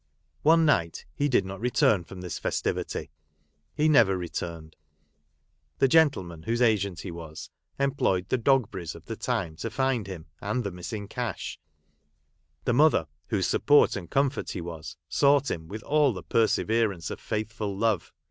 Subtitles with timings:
[0.41, 3.09] One night he did not return from this fes tivity.
[3.75, 4.75] He never returned.
[5.77, 10.25] The gentleman whose agent he was, employed the Dogberrys of the time to find him
[10.41, 11.59] and the missing cash;
[12.65, 17.19] the mother, whose suppoi't and comfort he was, sought him with all the perseverance of
[17.19, 18.11] faithful love.